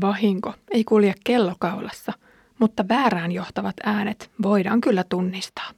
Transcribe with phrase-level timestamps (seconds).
[0.00, 2.12] Vahinko ei kulje kellokaulassa,
[2.58, 5.70] mutta väärään johtavat äänet voidaan kyllä tunnistaa.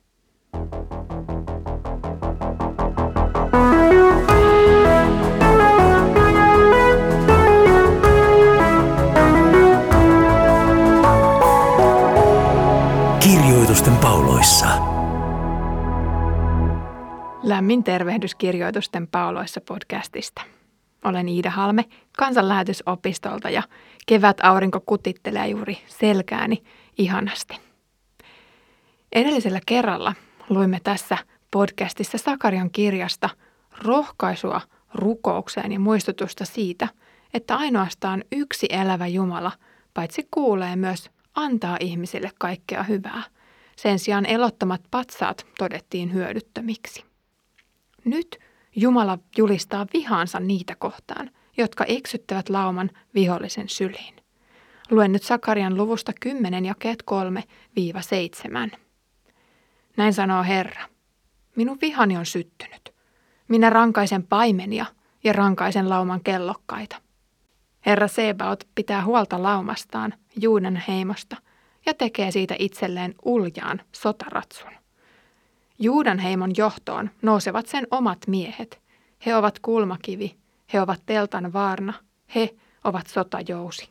[13.21, 14.67] Kirjoitusten pauloissa.
[17.43, 20.43] Lämmin tervehdys Kirjoitusten pauloissa podcastista.
[21.05, 21.85] Olen Iida Halme
[22.19, 23.63] kansanlähetysopistolta ja
[24.07, 26.63] kevät aurinko kutittelee juuri selkääni
[26.99, 27.57] ihanasti.
[29.13, 30.15] Edellisellä kerralla
[30.49, 31.19] luimme tässä
[31.51, 33.31] podcastissa Sakarian kirjasta
[33.83, 34.61] rohkaisua
[34.95, 36.89] rukoukseen ja muistutusta siitä,
[37.35, 39.53] että ainoastaan yksi elävä Jumala
[39.95, 43.23] paitsi kuulee myös antaa ihmisille kaikkea hyvää.
[43.77, 47.05] Sen sijaan elottomat patsaat todettiin hyödyttömiksi.
[48.05, 48.39] Nyt
[48.77, 54.15] Jumala julistaa vihansa niitä kohtaan, jotka eksyttävät lauman vihollisen syliin.
[54.91, 57.05] Luen nyt Sakarian luvusta 10 jakeet
[58.73, 58.77] 3-7.
[59.97, 60.83] Näin sanoo Herra.
[61.57, 62.95] Minun vihani on syttynyt.
[63.49, 64.87] Minä rankaisen paimenia
[65.25, 66.97] ja rankaisen lauman kellokkaita.
[67.87, 71.37] Herra Sebaot pitää huolta laumastaan, Juudan heimosta,
[71.87, 74.71] ja tekee siitä itselleen uljaan sotaratsun.
[75.79, 78.83] Juudan heimon johtoon nousevat sen omat miehet.
[79.27, 80.37] He ovat kulmakivi,
[80.73, 81.93] he ovat teltan vaarna,
[82.35, 83.89] he ovat sotajousi.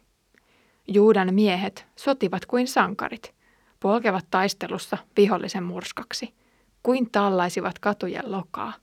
[0.88, 3.34] Juudan miehet sotivat kuin sankarit,
[3.80, 6.34] polkevat taistelussa vihollisen murskaksi,
[6.84, 8.74] kuin tallaisivat katujen lokaa.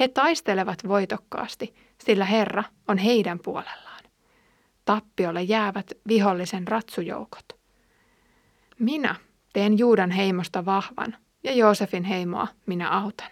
[0.00, 4.04] He taistelevat voitokkaasti, sillä Herra on heidän puolellaan.
[4.84, 7.44] Tappiolle jäävät vihollisen ratsujoukot.
[8.78, 9.14] Minä
[9.52, 13.30] teen Juudan heimosta vahvan, ja Joosefin heimoa minä autan.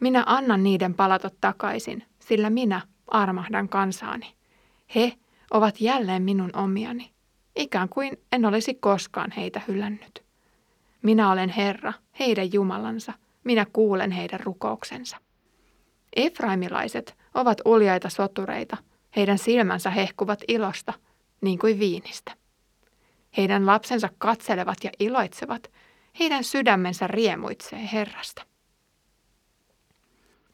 [0.00, 4.34] Minä annan niiden palata takaisin, sillä minä armahdan kansaani.
[4.94, 5.12] He
[5.50, 7.10] ovat jälleen minun omiani,
[7.56, 10.24] ikään kuin en olisi koskaan heitä hylännyt.
[11.02, 13.12] Minä olen Herra, heidän Jumalansa,
[13.44, 15.16] minä kuulen heidän rukouksensa.
[16.16, 18.76] Efraimilaiset ovat uljaita sotureita,
[19.16, 20.92] heidän silmänsä hehkuvat ilosta,
[21.40, 22.32] niin kuin viinistä.
[23.36, 25.70] Heidän lapsensa katselevat ja iloitsevat,
[26.18, 28.49] heidän sydämensä riemuitsee Herrasta.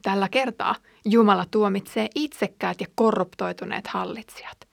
[0.06, 0.74] Tällä kertaa
[1.04, 4.68] Jumala tuomitsee itsekkäät ja korruptoituneet hallitsijat.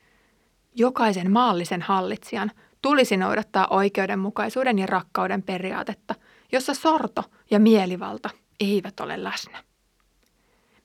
[0.75, 2.51] Jokaisen maallisen hallitsijan
[2.81, 6.15] tulisi noudattaa oikeudenmukaisuuden ja rakkauden periaatetta,
[6.51, 8.29] jossa sorto ja mielivalta
[8.59, 9.63] eivät ole läsnä.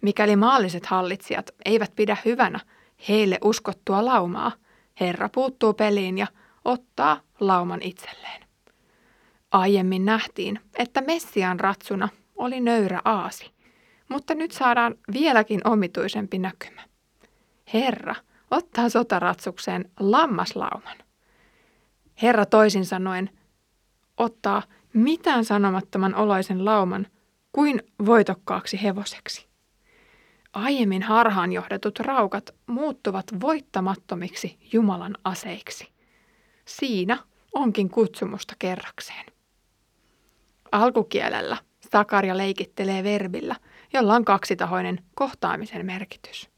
[0.01, 2.61] Mikäli maalliset hallitsijat eivät pidä hyvänä
[3.09, 4.53] heille uskottua laumaa,
[5.01, 6.27] Herra puuttuu peliin ja
[6.65, 8.45] ottaa lauman itselleen.
[9.53, 13.58] Aiemmin nähtiin, että Messian ratsuna oli nöyrä aasi,
[14.09, 16.83] mutta nyt saadaan vieläkin omituisempi näkymä.
[17.75, 18.15] Herra
[18.51, 20.97] ottaa sotaratsukseen lammaslauman.
[22.23, 23.31] Herra toisin sanoen
[24.17, 27.07] ottaa mitään sanomattoman oloisen lauman
[27.53, 29.49] kuin voitokkaaksi hevoseksi.
[30.53, 35.89] Aiemmin harhaan johdetut raukat muuttuvat voittamattomiksi Jumalan aseiksi.
[36.65, 37.19] Siinä
[37.55, 39.27] onkin kutsumusta kerrakseen.
[40.73, 41.57] Alkukielellä
[41.93, 43.57] Sakaria leikittelee verbillä,
[43.93, 46.51] jolla on kaksitahoinen kohtaamisen merkitys.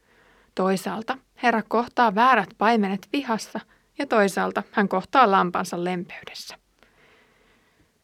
[0.55, 3.61] Toisaalta Herra kohtaa väärät paimenet vihassa
[3.99, 6.59] ja toisaalta hän kohtaa lampansa lempeydessä.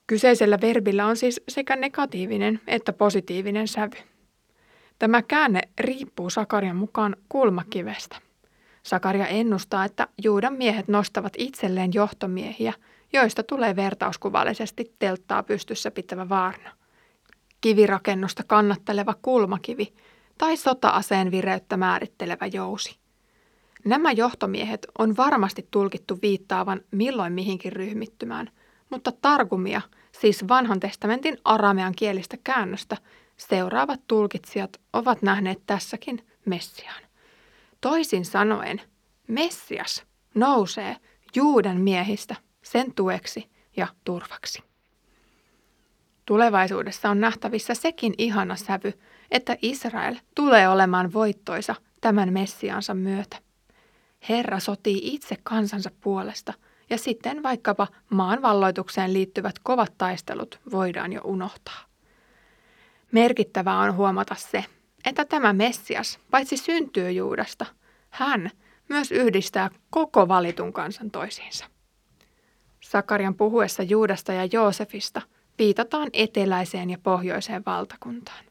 [0.07, 3.97] Kyseisellä verbillä on siis sekä negatiivinen että positiivinen sävy.
[4.99, 8.17] Tämä käänne riippuu Sakarian mukaan kulmakivestä.
[8.83, 12.73] Sakaria ennustaa, että Juudan miehet nostavat itselleen johtomiehiä,
[13.13, 16.76] joista tulee vertauskuvallisesti telttaa pystyssä pitävä vaarna.
[17.67, 19.95] Kivirakennusta kannatteleva kulmakivi
[20.39, 22.97] tai sota-aseen vireyttä määrittelevä jousi.
[23.85, 28.51] Nämä johtomiehet on varmasti tulkittu viittaavan milloin mihinkin ryhmittymään,
[28.91, 29.81] mutta targumia,
[30.13, 32.97] siis vanhan testamentin aramean kielistä käännöstä,
[33.37, 37.03] seuraavat tulkitsijat ovat nähneet tässäkin Messiaan.
[37.81, 38.81] Toisin sanoen,
[39.29, 40.05] Messias
[40.35, 40.97] nousee
[41.35, 44.63] Juudan miehistä sen tueksi ja turvaksi.
[46.27, 48.93] Tulevaisuudessa on nähtävissä sekin ihana sävy,
[49.31, 53.37] että Israel tulee olemaan voittoisa tämän Messiansa myötä.
[54.29, 56.53] Herra sotii itse kansansa puolesta
[56.91, 61.81] ja sitten vaikkapa maan valloitukseen liittyvät kovat taistelut voidaan jo unohtaa.
[63.13, 64.65] Merkittävää on huomata se,
[65.05, 67.67] että tämä Messias paitsi syntyy Juudasta,
[68.11, 68.51] hän
[68.89, 71.65] myös yhdistää koko valitun kansan toisiinsa.
[72.81, 75.23] Sakarian puhuessa Juudasta ja Joosefista
[75.59, 78.45] viitataan eteläiseen ja pohjoiseen valtakuntaan.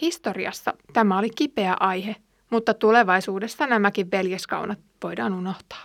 [0.00, 2.16] Historiassa tämä oli kipeä aihe,
[2.50, 5.84] mutta tulevaisuudessa nämäkin veljeskaunat voidaan unohtaa.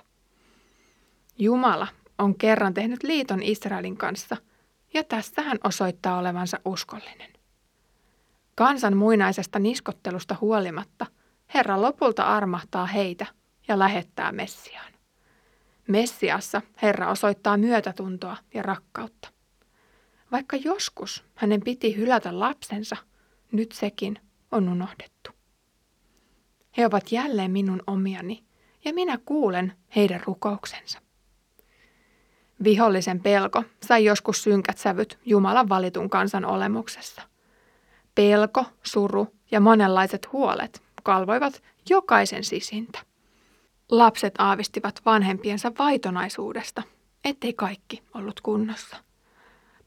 [1.37, 1.87] Jumala
[2.17, 4.37] on kerran tehnyt liiton Israelin kanssa,
[4.93, 7.33] ja tässä hän osoittaa olevansa uskollinen.
[8.55, 11.05] Kansan muinaisesta niskottelusta huolimatta
[11.53, 13.25] Herra lopulta armahtaa heitä
[13.67, 14.93] ja lähettää Messiaan.
[15.87, 19.34] Messiassa Herra osoittaa myötätuntoa ja rakkautta.
[20.35, 22.97] Vaikka joskus hänen piti hylätä lapsensa,
[23.51, 24.19] nyt sekin
[24.51, 25.31] on unohdettu.
[26.77, 28.43] He ovat jälleen minun omiani,
[28.85, 30.99] ja minä kuulen heidän rukouksensa.
[32.63, 37.21] Vihollisen pelko sai joskus synkät sävyt Jumalan valitun kansan olemuksessa.
[38.15, 42.99] Pelko, suru ja monenlaiset huolet kalvoivat jokaisen sisintä.
[43.89, 46.83] Lapset aavistivat vanhempiensa vaitonaisuudesta,
[47.25, 49.04] ettei kaikki ollut kunnossa.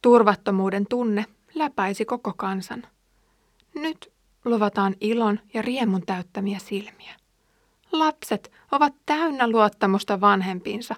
[0.03, 1.25] Turvattomuuden tunne
[1.55, 2.87] läpäisi koko kansan.
[3.75, 4.13] Nyt
[4.45, 7.15] luvataan ilon ja riemun täyttämiä silmiä.
[7.93, 10.95] Lapset ovat täynnä luottamusta vanhempiinsa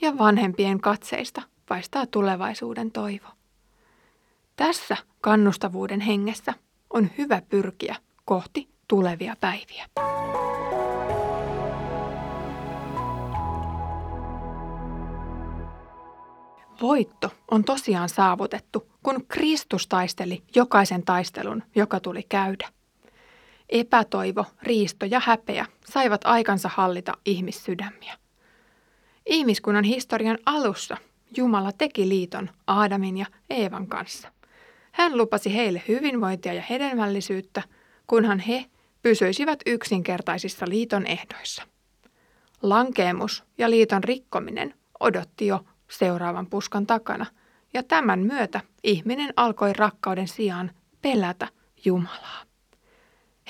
[0.00, 3.28] ja vanhempien katseista paistaa tulevaisuuden toivo.
[4.56, 6.54] Tässä kannustavuuden hengessä
[6.90, 9.86] on hyvä pyrkiä kohti tulevia päiviä.
[16.80, 22.68] Voitto on tosiaan saavutettu, kun Kristus taisteli jokaisen taistelun, joka tuli käydä.
[23.68, 28.18] Epätoivo, riisto ja häpeä saivat aikansa hallita ihmissydämiä.
[29.26, 30.96] Ihmiskunnan historian alussa
[31.36, 34.32] Jumala teki liiton Aadamin ja Eevan kanssa.
[34.92, 37.62] Hän lupasi heille hyvinvointia ja hedelmällisyyttä,
[38.06, 38.66] kunhan he
[39.02, 41.62] pysyisivät yksinkertaisissa liiton ehdoissa.
[42.62, 47.26] Lankeemus ja liiton rikkominen odotti jo seuraavan puskan takana,
[47.74, 50.70] ja tämän myötä ihminen alkoi rakkauden sijaan
[51.02, 51.48] pelätä
[51.84, 52.42] Jumalaa.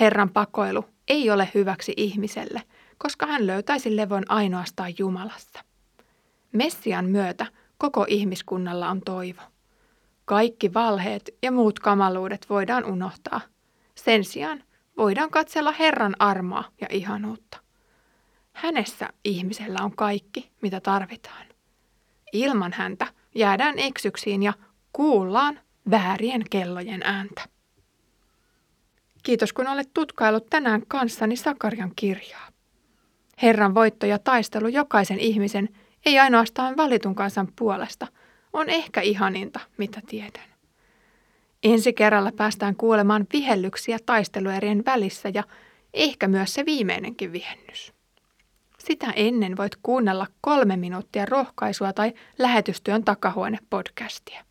[0.01, 2.63] Herran pakoilu ei ole hyväksi ihmiselle,
[2.99, 5.65] koska hän löytäisi levon ainoastaan Jumalassa.
[6.53, 7.47] Messian myötä
[7.79, 9.43] koko ihmiskunnalla on toivo.
[10.25, 13.41] Kaikki valheet ja muut kamaluudet voidaan unohtaa.
[13.95, 14.65] Sen sijaan
[14.97, 17.59] voidaan katsella Herran armoa ja ihanuutta.
[18.53, 21.46] Hänessä ihmisellä on kaikki, mitä tarvitaan.
[22.41, 24.53] Ilman häntä jäädään eksyksiin ja
[24.93, 25.61] kuullaan
[25.91, 27.43] väärien kellojen ääntä.
[29.23, 32.49] Kiitos kun olet tutkailut tänään kanssani Sakarian kirjaa.
[33.43, 35.69] Herran voitto ja taistelu jokaisen ihmisen,
[36.07, 38.07] ei ainoastaan valitun kansan puolesta,
[38.53, 40.49] on ehkä ihaninta, mitä tiedän.
[41.63, 45.45] Ensi kerralla päästään kuulemaan vihellyksiä taisteluerien välissä ja
[45.95, 47.96] ehkä myös se viimeinenkin vihennys.
[48.87, 54.45] Sitä ennen voit kuunnella kolme minuuttia rohkaisua tai lähetystyön takahuone podcastia.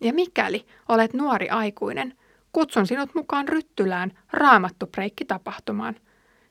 [0.00, 2.14] Ja mikäli olet nuori aikuinen,
[2.52, 5.96] kutsun sinut mukaan Ryttylään Raamattu-preikki-tapahtumaan.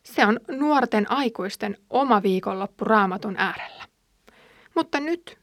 [0.03, 3.83] Se on nuorten aikuisten oma viikonloppu Raamatun äärellä.
[4.75, 5.37] Mutta nyt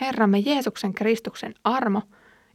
[0.00, 2.02] Herramme Jeesuksen Kristuksen armo,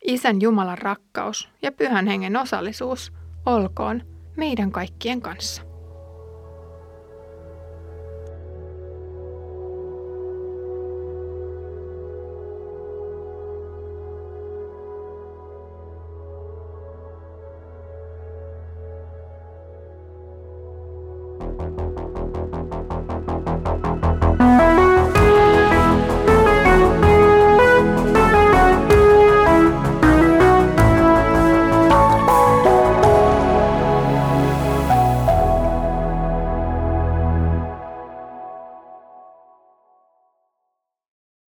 [0.08, 3.14] Isän Jumalan rakkaus ja Pyhän Hengen osallisuus
[3.46, 4.02] olkoon
[4.38, 5.69] meidän kaikkien kanssa.
[21.60, 21.89] you